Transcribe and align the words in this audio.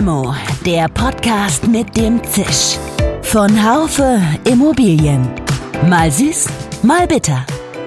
Limo, 0.00 0.34
der 0.64 0.88
Podcast 0.88 1.68
mit 1.68 1.94
dem 1.94 2.24
Zisch. 2.24 2.78
Von 3.20 3.50
Haufe 3.62 4.18
Immobilien. 4.44 5.28
Mal 5.90 6.10
süß, 6.10 6.46
mal 6.82 7.06
bitter. 7.06 7.44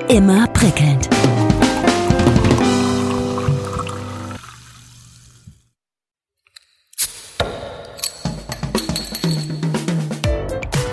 Immer 0.10 0.46
prickelnd. 0.50 1.10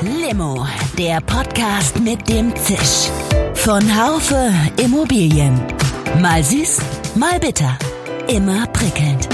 Limo, 0.03 0.67
der 0.97 1.21
Podcast 1.21 2.01
mit 2.01 2.27
dem 2.31 2.57
Zisch. 2.57 3.11
Von 3.53 3.83
Haufe 3.95 4.51
Immobilien. 4.83 5.61
Mal 6.19 6.43
süß, 6.43 6.79
mal 7.15 7.39
bitter. 7.39 7.77
Immer 8.27 8.67
prickelnd. 8.69 9.29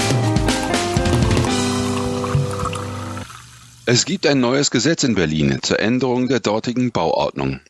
Es 3.89 4.03
gibt 4.03 4.27
ein 4.27 4.41
neues 4.41 4.69
Gesetz 4.69 5.05
in 5.05 5.15
Berlin 5.15 5.59
zur 5.61 5.79
Änderung 5.79 6.27
der 6.27 6.41
dortigen 6.41 6.91
Bauordnung. 6.91 7.61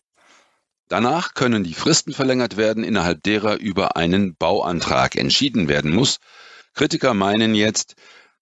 Danach 0.88 1.36
können 1.36 1.64
die 1.64 1.76
Fristen 1.76 2.12
verlängert 2.12 2.58
werden, 2.58 2.84
innerhalb 2.84 3.22
derer 3.22 3.60
über 3.60 3.98
einen 3.98 4.36
Bauantrag 4.36 5.16
entschieden 5.16 5.68
werden 5.68 5.94
muss. 5.94 6.18
Kritiker 6.74 7.14
meinen 7.14 7.54
jetzt, 7.54 7.94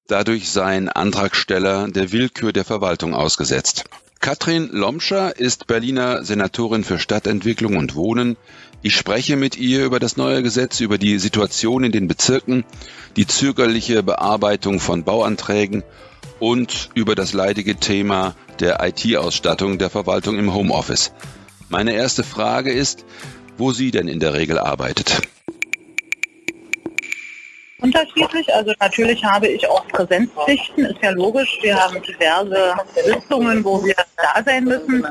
dadurch 0.08 0.50
seien 0.52 0.88
Antragsteller 0.88 1.90
der 1.90 2.14
Willkür 2.14 2.54
der 2.54 2.64
Verwaltung 2.64 3.14
ausgesetzt. 3.14 3.84
Katrin 4.22 4.70
Lomscher 4.72 5.38
ist 5.38 5.68
Berliner 5.68 6.24
Senatorin 6.24 6.86
für 6.86 6.98
Stadtentwicklung 6.98 7.76
und 7.76 7.94
Wohnen. 7.94 8.38
Ich 8.84 8.96
spreche 8.96 9.36
mit 9.36 9.58
ihr 9.58 9.84
über 9.84 10.00
das 10.00 10.16
neue 10.16 10.44
Gesetz, 10.44 10.80
über 10.80 10.98
die 10.98 11.20
Situation 11.20 11.84
in 11.84 11.92
den 11.92 12.08
Bezirken, 12.08 12.64
die 13.18 13.28
zögerliche 13.28 14.02
Bearbeitung 14.02 14.80
von 14.80 15.04
Bauanträgen 15.04 15.84
und 16.40 16.90
über 16.94 17.16
das 17.16 17.34
leidige 17.34 17.76
Thema 17.76 18.36
der 18.60 18.80
IT-Ausstattung 18.82 19.78
der 19.78 19.90
Verwaltung 19.90 20.38
im 20.38 20.54
Homeoffice. 20.54 21.12
Meine 21.70 21.94
erste 21.94 22.24
Frage 22.24 22.72
ist, 22.72 23.06
wo 23.58 23.72
sie 23.72 23.92
denn 23.92 24.08
in 24.08 24.20
der 24.20 24.34
Regel 24.34 24.60
arbeitet. 24.60 25.22
Unterschiedlich. 27.86 28.52
Also 28.54 28.74
natürlich 28.80 29.24
habe 29.24 29.48
ich 29.48 29.68
auch 29.68 29.88
Präsenzpflichten, 29.90 30.86
ist 30.86 30.98
ja 31.04 31.12
logisch. 31.12 31.60
Wir 31.62 31.76
haben 31.76 32.02
diverse 32.02 32.74
Sitzungen, 33.06 33.64
wo 33.64 33.84
wir 33.84 33.96
da 34.18 34.42
sein 34.44 34.64
müssen. 34.64 35.06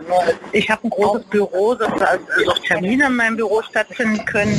Ich 0.53 0.69
habe 0.69 0.84
ein 0.84 0.91
großes 0.91 1.25
Büro, 1.27 1.75
dass 1.75 1.92
also 2.03 2.53
Termine 2.66 3.06
in 3.06 3.16
meinem 3.16 3.36
Büro 3.36 3.62
stattfinden 3.62 4.25
können. 4.25 4.55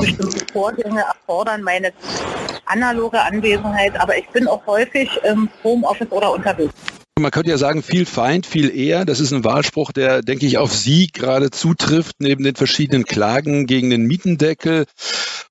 Bestimmte 0.00 0.46
Vorgänge 0.52 1.00
erfordern 1.00 1.62
meine 1.62 1.92
analoge 2.68 3.20
Anwesenheit, 3.20 3.98
aber 4.00 4.16
ich 4.16 4.28
bin 4.28 4.46
auch 4.46 4.66
häufig 4.66 5.10
im 5.24 5.48
Homeoffice 5.64 6.10
oder 6.10 6.32
unterwegs. 6.32 6.72
Man 7.18 7.32
könnte 7.32 7.50
ja 7.50 7.58
sagen, 7.58 7.82
viel 7.82 8.06
Feind, 8.06 8.46
viel 8.46 8.74
eher. 8.74 9.04
Das 9.04 9.18
ist 9.18 9.32
ein 9.32 9.44
Wahlspruch, 9.44 9.90
der, 9.90 10.22
denke 10.22 10.46
ich, 10.46 10.56
auf 10.58 10.72
Sie 10.72 11.08
gerade 11.08 11.50
zutrifft, 11.50 12.16
neben 12.20 12.44
den 12.44 12.54
verschiedenen 12.54 13.04
Klagen 13.04 13.66
gegen 13.66 13.90
den 13.90 14.04
Mietendeckel. 14.04 14.86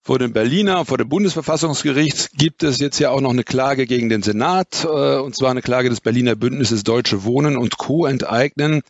Vor 0.07 0.19
dem 0.19 0.31
Berliner, 0.31 0.85
vor 0.85 0.97
dem 0.97 1.09
Bundesverfassungsgericht 1.09 2.29
gibt 2.37 2.63
es 2.63 2.79
jetzt 2.79 2.97
ja 2.97 3.09
auch 3.09 3.19
noch 3.19 3.31
eine 3.31 3.43
Klage 3.43 3.85
gegen 3.85 4.07
den 4.07 4.23
Senat, 4.23 4.85
äh, 4.85 5.17
und 5.17 5.35
zwar 5.35 5.51
eine 5.51 5.61
Klage 5.61 5.89
des 5.89 5.99
Berliner 5.99 6.37
Bündnisses 6.37 6.85
Deutsche 6.85 7.25
Wohnen 7.25 7.57
und 7.57 7.77
Co. 7.77 8.05
enteignen. 8.05 8.83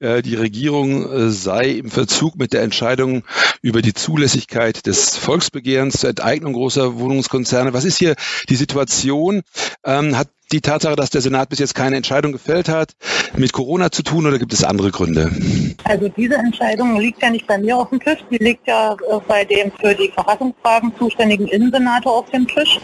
Äh, 0.00 0.22
die 0.22 0.34
Regierung 0.34 1.08
äh, 1.08 1.30
sei 1.30 1.70
im 1.70 1.88
Verzug 1.88 2.34
mit 2.34 2.52
der 2.52 2.62
Entscheidung 2.62 3.22
über 3.62 3.80
die 3.80 3.94
Zulässigkeit 3.94 4.86
des 4.86 5.16
Volksbegehrens 5.16 6.00
zur 6.00 6.10
Enteignung 6.10 6.54
großer 6.54 6.98
Wohnungskonzerne. 6.98 7.72
Was 7.72 7.84
ist 7.84 7.98
hier 7.98 8.16
die 8.48 8.56
Situation? 8.56 9.42
Ähm, 9.84 10.18
hat 10.18 10.30
die 10.52 10.60
Tatsache, 10.60 10.96
dass 10.96 11.10
der 11.10 11.20
Senat 11.20 11.48
bis 11.48 11.58
jetzt 11.58 11.74
keine 11.74 11.96
Entscheidung 11.96 12.32
gefällt 12.32 12.68
hat, 12.68 12.92
mit 13.36 13.52
Corona 13.52 13.90
zu 13.90 14.02
tun 14.02 14.26
oder 14.26 14.38
gibt 14.38 14.52
es 14.52 14.62
andere 14.62 14.90
Gründe? 14.90 15.30
Also 15.84 16.08
diese 16.08 16.34
Entscheidung 16.34 16.98
liegt 16.98 17.22
ja 17.22 17.30
nicht 17.30 17.46
bei 17.46 17.58
mir 17.58 17.76
auf 17.76 17.90
dem 17.90 18.00
Tisch, 18.00 18.20
die 18.30 18.38
liegt 18.38 18.66
ja 18.66 18.92
äh, 18.92 19.20
bei 19.26 19.44
dem 19.44 19.72
für 19.80 19.94
die 19.94 20.10
Verfassungsfragen 20.12 20.92
zuständigen 20.98 21.48
Innensenator 21.48 22.12
auf 22.12 22.30
dem 22.30 22.46
Tisch. 22.46 22.78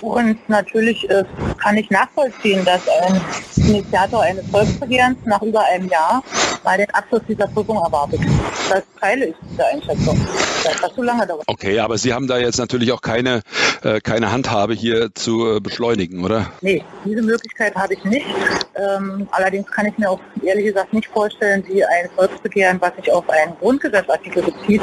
Und 0.00 0.36
natürlich 0.48 1.08
äh, 1.10 1.24
kann 1.62 1.76
ich 1.76 1.90
nachvollziehen, 1.90 2.64
dass 2.64 2.80
ein 2.88 3.20
Initiator 3.56 4.22
eines 4.22 4.46
Volksbegehrens 4.50 5.18
nach 5.24 5.42
über 5.42 5.62
einem 5.66 5.88
Jahr 5.88 6.22
mal 6.64 6.78
den 6.78 6.90
Abschluss 6.90 7.22
dieser 7.28 7.46
Prüfung 7.48 7.76
erwartet. 7.76 8.20
Das 8.68 8.82
teile 9.00 9.26
ich 9.26 9.34
diese 9.50 9.66
Einschätzung. 9.66 10.18
Das 10.64 10.82
hat 10.82 10.94
zu 10.94 11.02
lange 11.02 11.26
dauert. 11.26 11.44
Okay, 11.46 11.78
aber 11.78 11.98
Sie 11.98 12.12
haben 12.12 12.26
da 12.26 12.38
jetzt 12.38 12.58
natürlich 12.58 12.92
auch 12.92 13.02
keine, 13.02 13.42
äh, 13.84 14.00
keine 14.00 14.32
Handhabe 14.32 14.74
hier 14.74 15.14
zu 15.14 15.56
äh, 15.56 15.60
beschleunigen, 15.60 16.24
oder? 16.24 16.52
Nee, 16.60 16.84
diese 17.04 17.22
Möglichkeit 17.22 17.74
habe 17.74 17.94
ich 17.94 18.04
nicht. 18.04 18.26
Ähm, 18.74 19.28
allerdings 19.32 19.70
kann 19.70 19.86
ich 19.86 19.98
mir 19.98 20.10
auch 20.10 20.20
ehrlich 20.42 20.66
gesagt 20.66 20.92
nicht 20.92 21.08
vorstellen, 21.08 21.64
wie 21.68 21.84
ein 21.84 22.08
Volksbegehren, 22.16 22.80
was 22.80 22.94
sich 22.96 23.12
auf 23.12 23.28
einen 23.28 23.54
Grundgesetzartikel 23.58 24.42
bezieht, 24.42 24.82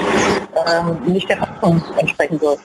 ähm, 0.67 1.11
nicht 1.11 1.29
der 1.29 1.37
Verfassung 1.37 1.83
entsprechen 1.97 2.39
wird. 2.41 2.59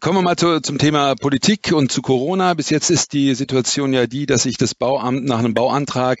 Kommen 0.00 0.18
wir 0.18 0.22
mal 0.22 0.36
zu, 0.36 0.60
zum 0.60 0.76
Thema 0.76 1.14
Politik 1.14 1.72
und 1.72 1.90
zu 1.90 2.02
Corona. 2.02 2.52
Bis 2.52 2.68
jetzt 2.68 2.90
ist 2.90 3.14
die 3.14 3.34
Situation 3.34 3.94
ja 3.94 4.06
die, 4.06 4.26
dass 4.26 4.42
sich 4.42 4.58
das 4.58 4.74
Bauamt 4.74 5.24
nach 5.24 5.38
einem 5.38 5.54
Bauantrag 5.54 6.18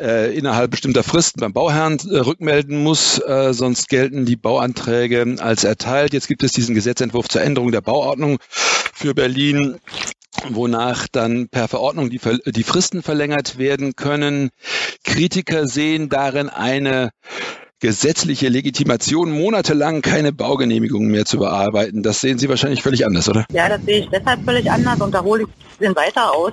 äh, 0.00 0.34
innerhalb 0.36 0.70
bestimmter 0.70 1.02
Fristen 1.02 1.40
beim 1.40 1.52
Bauherrn 1.52 1.98
äh, 2.10 2.18
rückmelden 2.18 2.82
muss, 2.82 3.18
äh, 3.18 3.52
sonst 3.52 3.88
gelten 3.88 4.24
die 4.24 4.36
Bauanträge 4.36 5.36
als 5.38 5.64
erteilt. 5.64 6.12
Jetzt 6.12 6.28
gibt 6.28 6.42
es 6.42 6.52
diesen 6.52 6.74
Gesetzentwurf 6.74 7.28
zur 7.28 7.42
Änderung 7.42 7.70
der 7.70 7.82
Bauordnung 7.82 8.38
für 8.92 9.14
Berlin 9.14 9.78
wonach 10.48 11.06
dann 11.08 11.48
per 11.48 11.68
Verordnung 11.68 12.08
die, 12.08 12.20
die 12.46 12.62
Fristen 12.62 13.02
verlängert 13.02 13.58
werden 13.58 13.96
können. 13.96 14.50
Kritiker 15.04 15.66
sehen 15.66 16.08
darin 16.08 16.48
eine 16.48 17.10
gesetzliche 17.80 18.48
Legitimation, 18.48 19.32
monatelang 19.32 20.02
keine 20.02 20.32
Baugenehmigungen 20.32 21.10
mehr 21.10 21.24
zu 21.24 21.38
bearbeiten. 21.38 22.02
Das 22.02 22.20
sehen 22.20 22.38
Sie 22.38 22.48
wahrscheinlich 22.48 22.82
völlig 22.82 23.06
anders, 23.06 23.28
oder? 23.28 23.46
Ja, 23.52 23.68
das 23.68 23.82
sehe 23.84 24.00
ich 24.00 24.08
deshalb 24.10 24.44
völlig 24.44 24.70
anders 24.70 25.00
und 25.00 25.14
da 25.14 25.22
hole 25.22 25.44
ich 25.44 25.48
den 25.80 25.96
weiter 25.96 26.32
aus. 26.32 26.52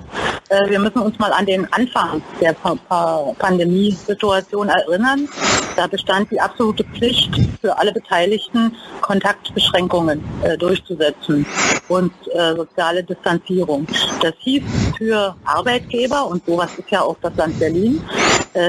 Äh, 0.49 0.69
wir 0.69 0.79
müssen 0.79 0.99
uns 0.99 1.19
mal 1.19 1.33
an 1.33 1.45
den 1.45 1.71
Anfang 1.73 2.21
der 2.39 2.53
Pandemiesituation 2.53 4.69
erinnern. 4.69 5.27
Da 5.75 5.87
bestand 5.87 6.31
die 6.31 6.39
absolute 6.39 6.85
Pflicht 6.85 7.29
für 7.61 7.77
alle 7.77 7.91
Beteiligten, 7.91 8.73
Kontaktbeschränkungen 9.01 10.23
äh, 10.43 10.57
durchzusetzen 10.57 11.45
und 11.89 12.13
äh, 12.33 12.55
soziale 12.55 13.03
Distanzierung. 13.03 13.85
Das 14.21 14.33
hieß 14.39 14.63
für 14.97 15.35
Arbeitgeber, 15.43 16.25
und 16.25 16.45
sowas 16.45 16.71
ist 16.77 16.89
ja 16.89 17.01
auch 17.01 17.17
das 17.21 17.35
Land 17.35 17.59
Berlin, 17.59 18.01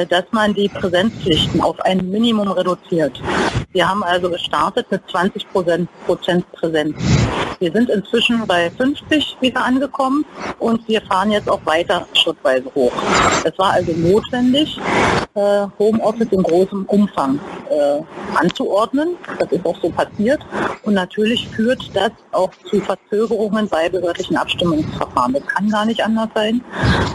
dass 0.07 0.25
man 0.33 0.55
die 0.55 0.69
Präsenzpflichten 0.69 1.61
auf 1.61 1.81
ein 1.81 2.11
Minimum 2.11 2.49
reduziert. 2.49 3.21
Wir 3.73 3.89
haben 3.89 4.03
also 4.03 4.31
gestartet 4.31 4.87
mit 4.91 5.03
20 5.11 5.47
Prozent 6.07 6.53
Präsenz. 6.53 6.97
Wir 7.59 7.73
sind 7.73 7.91
inzwischen 7.91 8.47
bei 8.47 8.71
50 8.71 9.37
wieder 9.41 9.65
angekommen 9.65 10.25
und 10.59 10.87
wir 10.89 11.01
fahren 11.03 11.33
jetzt 11.33 11.49
auch 11.49 11.61
weiter 11.65 12.07
schrittweise 12.13 12.71
hoch. 12.75 12.93
Es 13.45 13.59
war 13.59 13.73
also 13.73 13.93
notwendig, 13.93 14.79
äh, 15.35 15.67
Homeoffice 15.79 16.29
in 16.31 16.43
großem 16.43 16.85
Umfang 16.87 17.41
äh, 17.71 18.01
anzuordnen. 18.35 19.17
Das 19.39 19.51
ist 19.53 19.65
auch 19.65 19.79
so 19.81 19.91
passiert. 19.91 20.41
Und 20.83 20.95
natürlich 20.95 21.49
führt 21.49 21.91
das 21.95 22.13
auch 22.33 22.51
zu 22.69 22.81
Verzögerungen 22.81 23.69
bei 23.69 23.89
behördlichen 23.89 24.37
Abstimmungsverfahren. 24.37 25.35
Das 25.35 25.47
kann 25.47 25.69
gar 25.69 25.85
nicht 25.85 26.05
anders 26.05 26.29
sein. 26.35 26.63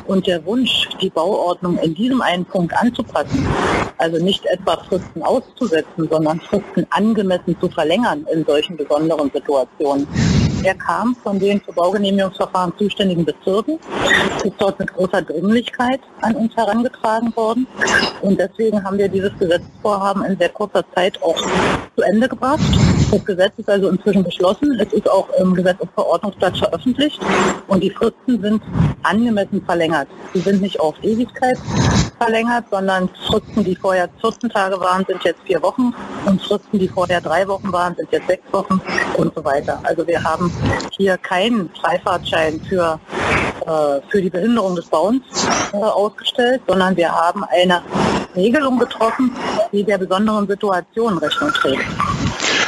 Und 0.07 0.27
der 0.27 0.45
Wunsch, 0.45 0.89
die 1.01 1.09
Bauordnung 1.09 1.77
in 1.79 1.95
diesem 1.95 2.21
einen 2.21 2.45
Punkt 2.45 2.73
anzupassen, 2.75 3.45
also 3.97 4.23
nicht 4.23 4.45
etwa 4.45 4.77
Fristen 4.77 5.23
auszusetzen, 5.23 6.07
sondern 6.09 6.39
Fristen 6.41 6.85
angemessen 6.89 7.55
zu 7.59 7.69
verlängern 7.69 8.25
in 8.31 8.45
solchen 8.45 8.77
besonderen 8.77 9.31
Situationen, 9.33 10.07
er 10.63 10.75
kam 10.75 11.15
von 11.23 11.39
den 11.39 11.59
für 11.61 11.73
Baugenehmigungsverfahren 11.73 12.73
zuständigen 12.77 13.25
Bezirken, 13.25 13.79
ist 14.43 14.53
dort 14.57 14.79
mit 14.79 14.93
großer 14.93 15.21
Dringlichkeit 15.21 15.99
an 16.21 16.35
uns 16.35 16.55
herangetragen 16.55 17.35
worden. 17.35 17.67
Und 18.21 18.39
deswegen 18.39 18.83
haben 18.83 18.97
wir 18.97 19.07
dieses 19.07 19.31
Gesetzesvorhaben 19.39 20.23
in 20.25 20.37
sehr 20.37 20.49
kurzer 20.49 20.83
Zeit 20.95 21.21
auch 21.21 21.37
zu 21.37 22.01
Ende 22.03 22.29
gebracht. 22.29 22.61
Das 23.11 23.25
Gesetz 23.25 23.53
ist 23.57 23.69
also 23.69 23.89
inzwischen 23.89 24.23
beschlossen. 24.23 24.79
Es 24.79 24.91
ist 24.93 25.09
auch 25.09 25.29
im 25.39 25.53
Gesetz- 25.53 25.81
und 25.81 25.91
Verordnungsblatt 25.91 26.57
veröffentlicht. 26.57 27.19
Und 27.67 27.83
die 27.83 27.91
Fristen 27.91 28.41
sind 28.41 28.61
angemessen 29.03 29.61
verlängert. 29.65 30.07
Sie 30.33 30.39
sind 30.39 30.61
nicht 30.61 30.79
auf 30.79 30.95
Ewigkeit 31.03 31.57
verlängert, 32.17 32.65
sondern 32.71 33.09
Fristen, 33.27 33.63
die 33.63 33.75
vorher 33.75 34.09
14 34.21 34.49
Tage 34.49 34.79
waren, 34.79 35.05
sind 35.07 35.23
jetzt 35.23 35.41
vier 35.45 35.61
Wochen 35.61 35.93
und 36.25 36.41
Fristen, 36.41 36.79
die 36.79 36.87
vorher 36.87 37.21
drei 37.21 37.47
Wochen 37.47 37.71
waren, 37.71 37.95
sind 37.95 38.11
jetzt 38.11 38.27
sechs 38.27 38.43
Wochen 38.51 38.81
und 39.17 39.33
so 39.35 39.43
weiter. 39.43 39.79
Also 39.83 40.05
wir 40.07 40.23
haben 40.23 40.51
hier 40.91 41.17
keinen 41.17 41.69
Freifahrtschein 41.81 42.61
für, 42.61 42.99
äh, 43.65 44.01
für 44.09 44.21
die 44.21 44.29
Behinderung 44.29 44.75
des 44.75 44.85
Bauens 44.85 45.23
äh, 45.73 45.77
ausgestellt, 45.77 46.61
sondern 46.67 46.95
wir 46.95 47.11
haben 47.11 47.43
eine 47.43 47.81
Regelung 48.35 48.79
getroffen, 48.79 49.31
die 49.71 49.83
der 49.83 49.97
besonderen 49.97 50.47
Situation 50.47 51.17
Rechnung 51.17 51.51
trägt. 51.51 51.85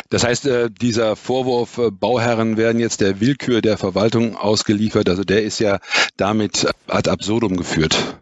Das 0.10 0.24
heißt, 0.24 0.46
äh, 0.46 0.70
dieser 0.70 1.16
Vorwurf, 1.16 1.78
äh, 1.78 1.92
Bauherren 1.92 2.58
werden 2.58 2.80
jetzt 2.80 3.02
der 3.02 3.20
Willkür 3.20 3.62
der 3.62 3.78
Verwaltung 3.78 4.38
ausgeliefert, 4.38 5.10
also 5.10 5.24
der 5.24 5.44
ist 5.44 5.60
ja 5.60 5.80
damit 6.18 6.68
ad 6.88 7.10
absurdum 7.10 7.58
geführt. 7.58 8.18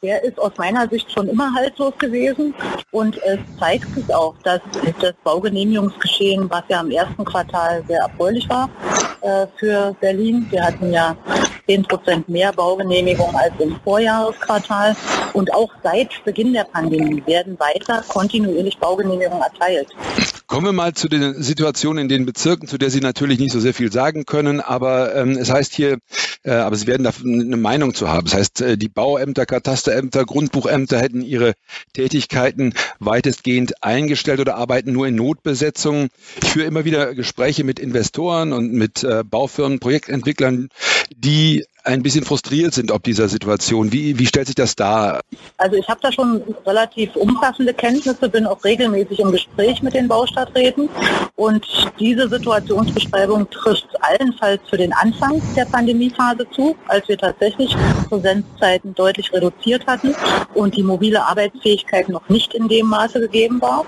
Der 0.00 0.22
ist 0.22 0.38
aus 0.38 0.52
meiner 0.58 0.88
Sicht 0.88 1.10
schon 1.10 1.28
immer 1.28 1.52
haltlos 1.52 1.92
gewesen 1.98 2.54
und 2.92 3.20
es 3.24 3.40
zeigt 3.58 3.92
sich 3.96 4.14
auch, 4.14 4.36
dass 4.44 4.60
das 5.00 5.12
Baugenehmigungsgeschehen, 5.24 6.48
was 6.48 6.62
ja 6.68 6.82
im 6.82 6.92
ersten 6.92 7.24
Quartal 7.24 7.82
sehr 7.88 8.02
erfreulich 8.02 8.48
war 8.48 8.70
äh, 9.22 9.48
für 9.58 9.96
Berlin, 10.00 10.46
wir 10.50 10.62
hatten 10.62 10.92
ja 10.92 11.16
10 11.66 11.82
Prozent 11.82 12.28
mehr 12.28 12.52
Baugenehmigungen 12.52 13.34
als 13.34 13.52
im 13.58 13.74
Vorjahresquartal 13.82 14.94
und 15.32 15.52
auch 15.52 15.72
seit 15.82 16.10
Beginn 16.24 16.52
der 16.52 16.64
Pandemie 16.64 17.20
werden 17.26 17.58
weiter 17.58 18.04
kontinuierlich 18.06 18.78
Baugenehmigungen 18.78 19.42
erteilt. 19.42 19.88
Kommen 20.48 20.64
wir 20.64 20.72
mal 20.72 20.94
zu 20.94 21.08
den 21.08 21.42
Situationen 21.42 22.04
in 22.04 22.08
den 22.08 22.24
Bezirken, 22.24 22.66
zu 22.66 22.78
der 22.78 22.88
Sie 22.88 23.00
natürlich 23.00 23.38
nicht 23.38 23.52
so 23.52 23.60
sehr 23.60 23.74
viel 23.74 23.92
sagen 23.92 24.24
können, 24.24 24.62
aber 24.62 25.14
ähm, 25.14 25.32
es 25.32 25.50
heißt 25.50 25.74
hier, 25.74 25.98
äh, 26.42 26.52
aber 26.52 26.74
Sie 26.74 26.86
werden 26.86 27.04
da 27.04 27.12
eine 27.22 27.58
Meinung 27.58 27.92
zu 27.92 28.08
haben. 28.08 28.24
Das 28.24 28.34
heißt, 28.34 28.60
äh, 28.62 28.78
die 28.78 28.88
Bauämter, 28.88 29.44
Katasterämter, 29.44 30.24
Grundbuchämter 30.24 30.98
hätten 30.98 31.20
ihre 31.20 31.52
Tätigkeiten 31.92 32.72
weitestgehend 32.98 33.84
eingestellt 33.84 34.40
oder 34.40 34.56
arbeiten 34.56 34.90
nur 34.90 35.06
in 35.06 35.16
Notbesetzungen. 35.16 36.08
Ich 36.42 36.48
führe 36.48 36.66
immer 36.66 36.86
wieder 36.86 37.14
Gespräche 37.14 37.62
mit 37.62 37.78
Investoren 37.78 38.54
und 38.54 38.72
mit 38.72 39.04
äh, 39.04 39.24
Baufirmen, 39.24 39.80
Projektentwicklern, 39.80 40.70
die 41.14 41.66
ein 41.84 42.02
bisschen 42.02 42.24
frustriert 42.24 42.74
sind 42.74 42.90
ob 42.90 43.02
dieser 43.02 43.28
Situation. 43.28 43.92
Wie, 43.92 44.18
wie 44.18 44.26
stellt 44.26 44.46
sich 44.46 44.54
das 44.54 44.76
dar? 44.76 45.20
Also 45.56 45.76
ich 45.76 45.88
habe 45.88 46.00
da 46.02 46.12
schon 46.12 46.42
relativ 46.66 47.14
umfassende 47.16 47.72
Kenntnisse, 47.72 48.28
bin 48.28 48.46
auch 48.46 48.62
regelmäßig 48.64 49.20
im 49.20 49.32
Gespräch 49.32 49.82
mit 49.82 49.94
den 49.94 50.08
Baustadträten 50.08 50.88
und 51.36 51.66
diese 51.98 52.28
Situationsbeschreibung 52.28 53.48
trifft 53.50 53.88
allenfalls 54.00 54.60
für 54.68 54.76
den 54.76 54.92
Anfang 54.92 55.40
der 55.56 55.64
Pandemiephase 55.66 56.46
zu, 56.54 56.76
als 56.88 57.08
wir 57.08 57.18
tatsächlich 57.18 57.74
Präsenzzeiten 58.08 58.94
deutlich 58.94 59.32
reduziert 59.32 59.86
hatten 59.86 60.14
und 60.54 60.76
die 60.76 60.82
mobile 60.82 61.22
Arbeitsfähigkeit 61.24 62.08
noch 62.08 62.28
nicht 62.28 62.54
in 62.54 62.68
dem 62.68 62.86
Maße 62.86 63.20
gegeben 63.20 63.60
war. 63.60 63.84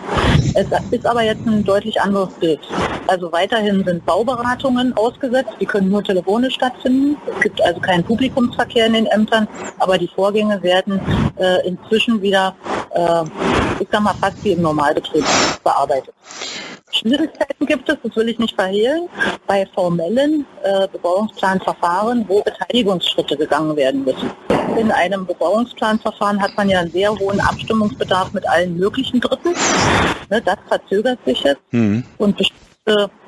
Es 0.54 0.66
ist 0.90 1.06
aber 1.06 1.22
jetzt 1.22 1.46
ein 1.46 1.64
deutlich 1.64 2.00
anderes 2.00 2.32
Bild. 2.34 2.60
Also 3.06 3.30
weiterhin 3.32 3.84
sind 3.84 4.04
Bauberatungen 4.06 4.96
ausgesetzt, 4.96 5.50
die 5.60 5.66
können 5.66 5.88
nur 5.88 6.02
telefonisch 6.02 6.54
stattfinden. 6.54 7.16
Es 7.34 7.40
gibt 7.42 7.60
also 7.62 7.80
keinen 7.90 8.04
Publikumsverkehr 8.04 8.86
in 8.86 8.92
den 8.92 9.06
Ämtern, 9.06 9.48
aber 9.80 9.98
die 9.98 10.08
Vorgänge 10.14 10.62
werden 10.62 11.00
äh, 11.38 11.66
inzwischen 11.66 12.22
wieder, 12.22 12.54
äh, 12.94 13.24
ich 13.80 13.88
sag 13.90 14.02
mal, 14.02 14.14
fast 14.20 14.44
wie 14.44 14.52
im 14.52 14.62
Normalbetrieb 14.62 15.24
bearbeitet. 15.64 16.14
Schwierigkeiten 16.92 17.66
gibt 17.66 17.88
es, 17.88 17.96
das 18.02 18.14
will 18.14 18.28
ich 18.28 18.38
nicht 18.38 18.54
verhehlen, 18.54 19.08
bei 19.46 19.66
formellen 19.74 20.46
äh, 20.62 20.86
Bebauungsplanverfahren, 20.88 22.24
wo 22.28 22.42
Beteiligungsschritte 22.42 23.36
gegangen 23.36 23.74
werden 23.74 24.04
müssen. 24.04 24.30
In 24.78 24.92
einem 24.92 25.26
Bebauungsplanverfahren 25.26 26.40
hat 26.40 26.56
man 26.56 26.68
ja 26.68 26.80
einen 26.80 26.92
sehr 26.92 27.10
hohen 27.18 27.40
Abstimmungsbedarf 27.40 28.32
mit 28.32 28.48
allen 28.48 28.76
möglichen 28.78 29.20
Dritten. 29.20 29.54
Ne, 30.30 30.40
das 30.42 30.58
verzögert 30.68 31.18
sich 31.24 31.42
jetzt 31.42 31.60
mhm. 31.72 32.04
und 32.18 32.36
bestimmte 32.36 32.69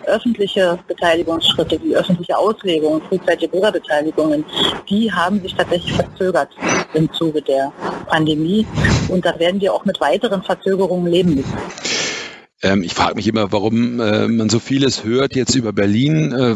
öffentliche 0.07 0.79
Beteiligungsschritte, 0.89 1.79
die 1.79 1.95
öffentliche 1.95 2.37
Auslegung, 2.37 3.01
frühzeitige 3.09 3.49
Bürgerbeteiligungen, 3.49 4.45
die 4.89 5.13
haben 5.13 5.41
sich 5.41 5.55
tatsächlich 5.55 5.93
verzögert 5.93 6.49
im 6.95 7.13
Zuge 7.13 7.43
der 7.43 7.73
Pandemie 8.09 8.67
und 9.09 9.25
da 9.25 9.39
werden 9.39 9.61
wir 9.61 9.73
auch 9.73 9.85
mit 9.85 10.01
weiteren 10.01 10.43
Verzögerungen 10.43 11.07
leben 11.07 11.35
müssen. 11.35 11.57
Ähm, 12.65 12.85
ich 12.85 12.95
frage 12.95 13.17
mich 13.17 13.27
immer, 13.27 13.51
warum 13.51 13.99
äh, 13.99 14.29
man 14.29 14.49
so 14.49 14.61
vieles 14.61 15.03
hört 15.03 15.35
jetzt 15.35 15.57
über 15.57 15.73
Berlin, 15.73 16.33
äh, 16.33 16.53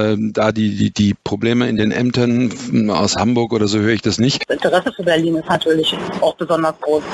äh, 0.00 0.16
da 0.32 0.50
die, 0.50 0.76
die, 0.76 0.90
die 0.90 1.14
Probleme 1.22 1.68
in 1.68 1.76
den 1.76 1.92
Ämtern 1.92 2.90
aus 2.90 3.14
Hamburg 3.14 3.52
oder 3.52 3.68
so 3.68 3.78
höre 3.78 3.92
ich 3.92 4.02
das 4.02 4.18
nicht. 4.18 4.42
Das 4.48 4.56
Interesse 4.56 4.92
für 4.96 5.04
Berlin 5.04 5.36
ist 5.36 5.48
natürlich 5.48 5.96
auch 6.20 6.34
besonders 6.34 6.74
groß. 6.80 7.04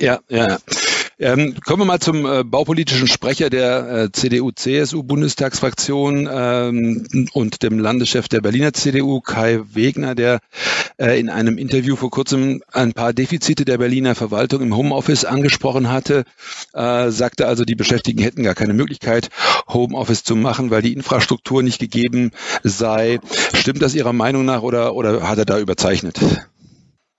Ja, 0.00 0.20
ja. 0.28 0.58
Ähm, 1.22 1.54
kommen 1.64 1.82
wir 1.82 1.84
mal 1.84 2.00
zum 2.00 2.26
äh, 2.26 2.42
baupolitischen 2.42 3.06
Sprecher 3.06 3.48
der 3.48 3.88
äh, 3.88 4.10
CDU-CSU-Bundestagsfraktion 4.10 6.28
ähm, 6.28 7.06
und 7.32 7.62
dem 7.62 7.78
Landeschef 7.78 8.26
der 8.26 8.40
Berliner 8.40 8.72
CDU, 8.72 9.20
Kai 9.20 9.60
Wegner, 9.72 10.16
der 10.16 10.40
äh, 10.98 11.20
in 11.20 11.30
einem 11.30 11.58
Interview 11.58 11.94
vor 11.94 12.10
kurzem 12.10 12.64
ein 12.72 12.92
paar 12.92 13.12
Defizite 13.12 13.64
der 13.64 13.78
Berliner 13.78 14.16
Verwaltung 14.16 14.62
im 14.62 14.76
Homeoffice 14.76 15.24
angesprochen 15.24 15.92
hatte, 15.92 16.24
äh, 16.72 17.10
sagte 17.10 17.46
also, 17.46 17.64
die 17.64 17.76
Beschäftigten 17.76 18.24
hätten 18.24 18.42
gar 18.42 18.56
keine 18.56 18.74
Möglichkeit, 18.74 19.28
Homeoffice 19.68 20.24
zu 20.24 20.34
machen, 20.34 20.72
weil 20.72 20.82
die 20.82 20.92
Infrastruktur 20.92 21.62
nicht 21.62 21.78
gegeben 21.78 22.32
sei. 22.64 23.20
Stimmt 23.54 23.80
das 23.80 23.94
Ihrer 23.94 24.12
Meinung 24.12 24.44
nach 24.44 24.62
oder, 24.62 24.96
oder 24.96 25.28
hat 25.28 25.38
er 25.38 25.44
da 25.44 25.60
überzeichnet? 25.60 26.18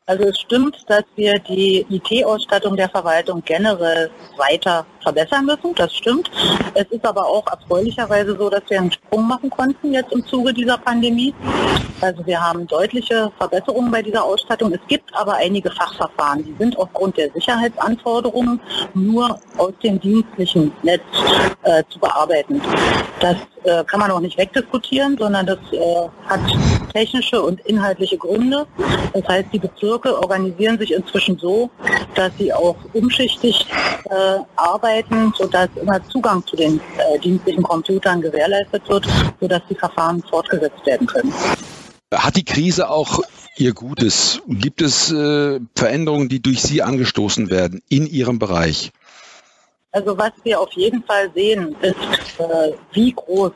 Also 0.06 0.26
es 0.26 0.38
stimmt, 0.38 0.76
dass 0.88 1.06
wir 1.16 1.40
die 1.40 1.86
IT-Ausstattung 1.90 2.76
der 2.76 2.90
Verwaltung 2.90 3.42
generell 3.46 4.12
weiter 4.36 4.86
verbessern 5.02 5.46
müssen. 5.46 5.74
Das 5.76 5.96
stimmt. 5.96 6.30
Es 6.74 6.86
ist 6.90 7.06
aber 7.06 7.26
auch 7.26 7.46
erfreulicherweise 7.48 8.36
so, 8.36 8.50
dass 8.50 8.64
wir 8.68 8.82
einen 8.82 8.92
Sprung 8.92 9.26
machen 9.26 9.50
konnten 9.50 9.94
jetzt 9.94 10.12
im 10.12 10.26
Zuge 10.26 10.54
dieser 10.54 10.78
Pandemie. 10.78 11.34
Also 12.02 12.26
wir 12.26 12.42
haben 12.42 12.68
deutliche 12.68 13.32
Verbesserungen 13.38 13.92
bei 13.92 14.02
dieser 14.02 14.26
Ausstattung. 14.26 14.74
Es 14.74 14.82
gibt 14.90 15.10
aber 15.16 15.36
einige 15.36 15.72
Fachverfahren, 15.72 16.44
die 16.44 16.56
sind 16.60 16.78
aufgrund 16.78 17.16
der 17.16 17.32
Sicherheitsanforderungen 17.32 18.60
nur 18.94 19.40
aus 19.58 19.72
dem 19.82 20.02
dienstlichen 20.02 20.74
Netz 20.84 21.02
äh, 21.64 21.82
zu 21.88 21.98
bearbeiten. 22.00 22.62
Das 23.22 23.38
äh, 23.63 23.83
kann 23.86 24.00
man 24.00 24.12
auch 24.12 24.19
nicht 24.19 24.38
wegdiskutieren, 24.38 25.18
sondern 25.18 25.45
das 25.45 25.60
äh, 25.71 26.07
hat 26.27 26.42
technische 26.94 27.42
und 27.42 27.60
inhaltliche 27.62 28.18
Gründe. 28.18 28.65
Das 29.13 29.27
heißt, 29.27 29.48
die 29.54 29.60
Bezirke 29.60 30.18
organisieren 30.18 30.77
sich 30.77 30.94
inzwischen 30.94 31.38
so, 31.38 31.69
dass 32.15 32.31
sie 32.38 32.54
auch 32.54 32.75
umschichtig 32.94 33.65
äh, 34.10 34.39
arbeiten, 34.56 35.33
sodass 35.38 35.69
immer 35.81 36.04
Zugang 36.10 36.45
zu 36.45 36.56
den 36.56 36.80
äh, 36.98 37.19
dienstlichen 37.19 37.63
Computern 37.63 38.21
gewährleistet 38.21 38.88
wird, 38.88 39.07
sodass 39.39 39.62
die 39.69 39.75
Verfahren 39.75 40.24
fortgesetzt 40.30 40.86
werden 40.86 41.07
können. 41.07 41.33
Hat 42.13 42.36
die 42.36 42.45
Krise 42.45 42.89
auch 42.89 43.21
ihr 43.57 43.74
Gutes? 43.74 44.42
Gibt 44.48 44.81
es 44.81 45.12
äh, 45.12 45.60
Veränderungen, 45.75 46.30
die 46.30 46.42
durch 46.42 46.62
Sie 46.62 46.81
angestoßen 46.81 47.50
werden 47.50 47.81
in 47.89 48.06
Ihrem 48.06 48.39
Bereich? 48.39 48.92
Also 49.95 50.18
was 50.18 50.31
wir 50.44 50.60
auf 50.60 50.72
jeden 50.72 51.04
Fall 51.04 51.30
sehen, 51.36 51.75
ist, 51.84 52.40
äh, 52.40 52.72
wie 52.94 53.13
groß 53.13 53.51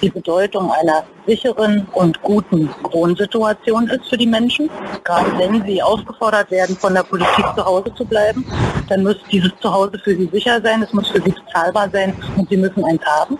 die 0.00 0.08
Bedeutung 0.08 0.72
einer 0.72 1.04
sicheren 1.26 1.86
und 1.92 2.22
guten 2.22 2.70
Wohnsituation 2.90 3.86
ist 3.88 4.08
für 4.08 4.16
die 4.16 4.26
Menschen. 4.26 4.70
Gerade 5.04 5.38
wenn 5.38 5.62
sie 5.66 5.82
aufgefordert 5.82 6.50
werden, 6.50 6.74
von 6.78 6.94
der 6.94 7.02
Politik 7.02 7.44
zu 7.54 7.62
Hause 7.62 7.92
zu 7.94 8.06
bleiben, 8.06 8.42
dann 8.88 9.02
muss 9.02 9.16
dieses 9.30 9.52
Zuhause 9.60 9.98
für 10.02 10.16
sie 10.16 10.30
sicher 10.32 10.62
sein, 10.62 10.82
es 10.82 10.94
muss 10.94 11.10
für 11.10 11.20
sie 11.20 11.32
bezahlbar 11.32 11.90
sein 11.92 12.16
und 12.38 12.48
sie 12.48 12.56
müssen 12.56 12.82
eins 12.82 13.04
haben. 13.04 13.38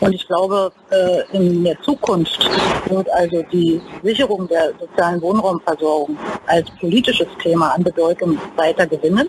Und 0.00 0.12
ich 0.12 0.26
glaube, 0.26 0.72
äh, 0.90 1.36
in 1.36 1.62
der 1.62 1.80
Zukunft 1.82 2.40
wird 2.90 3.08
also 3.10 3.40
die 3.52 3.80
Sicherung 4.02 4.48
der 4.48 4.72
sozialen 4.80 5.22
Wohnraumversorgung 5.22 6.18
als 6.48 6.68
politisches 6.80 7.28
Thema 7.40 7.68
an 7.68 7.84
Bedeutung 7.84 8.36
weiter 8.56 8.84
gewinnen. 8.84 9.28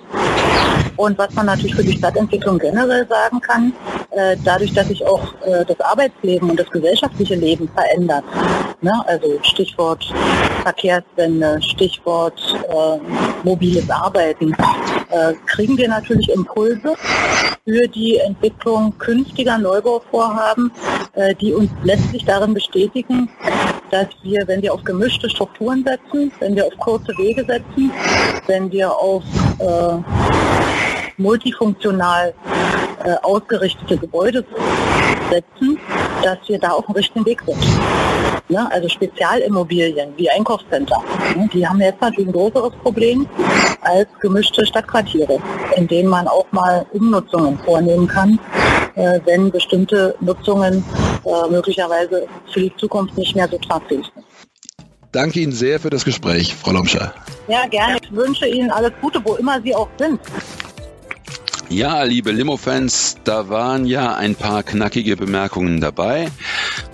Und 0.97 1.17
was 1.17 1.33
man 1.33 1.47
natürlich 1.47 1.75
für 1.75 1.83
die 1.83 1.97
Stadtentwicklung 1.97 2.59
generell 2.59 3.07
sagen 3.07 3.39
kann, 3.41 3.73
äh, 4.11 4.37
dadurch, 4.43 4.73
dass 4.73 4.87
sich 4.87 5.05
auch 5.05 5.33
äh, 5.43 5.65
das 5.65 5.79
Arbeitsleben 5.79 6.49
und 6.49 6.59
das 6.59 6.69
gesellschaftliche 6.69 7.35
Leben 7.35 7.67
verändert, 7.69 8.23
ne? 8.81 8.93
also 9.07 9.39
Stichwort 9.41 10.13
Verkehrswende, 10.61 11.59
Stichwort 11.61 12.39
äh, 12.69 12.97
mobiles 13.43 13.89
Arbeiten, 13.89 14.55
kriegen 15.45 15.77
wir 15.77 15.87
natürlich 15.87 16.27
Impulse 16.31 16.95
für 17.65 17.87
die 17.87 18.17
Entwicklung 18.17 18.97
künftiger 18.97 19.59
Neubauvorhaben, 19.59 20.71
die 21.39 21.53
uns 21.53 21.69
letztlich 21.83 22.25
darin 22.25 22.55
bestätigen, 22.55 23.29
dass 23.91 24.07
wir, 24.23 24.47
wenn 24.47 24.63
wir 24.63 24.73
auf 24.73 24.83
gemischte 24.83 25.29
Strukturen 25.29 25.83
setzen, 25.83 26.31
wenn 26.39 26.55
wir 26.55 26.65
auf 26.65 26.75
kurze 26.79 27.15
Wege 27.19 27.45
setzen, 27.45 27.91
wenn 28.47 28.71
wir 28.71 28.91
auf 28.91 29.23
äh, 29.59 30.32
multifunktional 31.17 32.33
äh, 33.03 33.15
ausgerichtete 33.21 33.97
Gebäude 33.97 34.45
setzen, 35.29 35.77
dass 36.23 36.37
wir 36.47 36.59
da 36.59 36.69
auf 36.69 36.85
dem 36.85 36.95
richtigen 36.95 37.25
Weg 37.25 37.41
sind. 37.45 37.57
Ne? 38.49 38.69
Also 38.71 38.87
Spezialimmobilien 38.89 40.13
wie 40.17 40.29
Einkaufscenter, 40.29 41.01
ne? 41.35 41.49
die 41.53 41.67
haben 41.67 41.79
jetzt 41.79 42.01
natürlich 42.01 42.29
ein 42.29 42.33
größeres 42.33 42.73
Problem 42.81 43.27
als 43.81 44.07
gemischte 44.21 44.65
Stadtquartiere, 44.65 45.39
in 45.75 45.87
denen 45.87 46.09
man 46.09 46.27
auch 46.27 46.45
mal 46.51 46.85
Umnutzungen 46.91 47.57
vornehmen 47.59 48.07
kann, 48.07 48.39
äh, 48.95 49.19
wenn 49.25 49.51
bestimmte 49.51 50.15
Nutzungen 50.19 50.83
äh, 51.25 51.49
möglicherweise 51.49 52.27
für 52.51 52.61
die 52.61 52.75
Zukunft 52.77 53.17
nicht 53.17 53.35
mehr 53.35 53.47
so 53.49 53.57
tragfähig 53.57 54.05
sind. 54.13 54.25
Danke 55.11 55.41
Ihnen 55.41 55.51
sehr 55.51 55.79
für 55.79 55.91
das 55.91 56.05
Gespräch, 56.05 56.55
Frau 56.55 56.71
Lomscher. 56.71 57.13
Ja, 57.47 57.67
gerne. 57.67 57.97
Ich 58.01 58.11
wünsche 58.11 58.47
Ihnen 58.47 58.71
alles 58.71 58.91
Gute, 58.99 59.21
wo 59.23 59.35
immer 59.35 59.61
Sie 59.61 59.75
auch 59.75 59.89
sind. 59.99 60.19
Ja, 61.73 62.03
liebe 62.03 62.31
Limo-Fans, 62.31 63.17
da 63.23 63.49
waren 63.49 63.87
ja 63.87 64.13
ein 64.13 64.35
paar 64.35 64.61
knackige 64.61 65.17
Bemerkungen 65.17 65.81
dabei. 65.81 66.29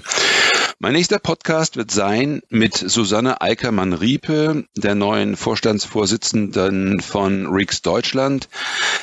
mein 0.80 0.94
nächster 0.94 1.20
Podcast 1.20 1.78
wird 1.78 1.92
sein 1.92 2.42
mit 2.50 2.76
Susanne 2.76 3.42
Eickermann-Riepe, 3.42 4.66
der 4.76 4.96
neuen 4.96 5.38
Vorstandsvorsitzenden 5.38 7.00
von 7.00 7.48
Rix 7.48 7.82
Deutschland. 7.82 8.50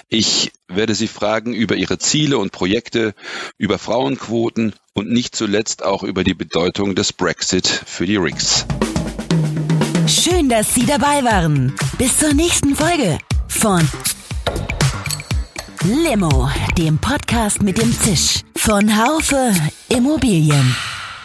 Ich 0.08 0.52
werde 0.68 0.94
sie 0.94 1.08
fragen 1.08 1.54
über 1.54 1.74
ihre 1.76 1.98
Ziele 1.98 2.38
und 2.38 2.52
Projekte, 2.52 3.14
über 3.56 3.78
Frauenquoten 3.78 4.74
und 4.92 5.10
nicht 5.10 5.34
zuletzt 5.34 5.82
auch 5.82 6.02
über 6.02 6.24
die 6.24 6.34
Bedeutung 6.34 6.94
des 6.94 7.12
Brexit 7.12 7.66
für 7.66 8.06
die 8.06 8.16
Rix. 8.16 8.66
Schön, 10.06 10.48
dass 10.48 10.74
Sie 10.74 10.84
dabei 10.84 11.24
waren. 11.24 11.74
Bis 11.96 12.18
zur 12.18 12.34
nächsten 12.34 12.76
Folge 12.76 13.18
von 13.48 13.88
Limo, 15.84 16.50
dem 16.76 16.98
Podcast 16.98 17.62
mit 17.62 17.78
dem 17.78 17.92
Zisch 17.92 18.42
von 18.56 18.96
Haufe 18.96 19.52
Immobilien. 19.88 20.76